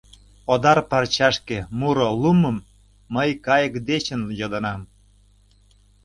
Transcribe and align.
Одар 0.53 0.79
парчашке 0.89 1.57
муро 1.79 2.09
луммым 2.21 2.57
Мый 3.13 3.29
кайык 3.45 3.73
дечын 3.87 4.21
йодынам. 4.39 4.81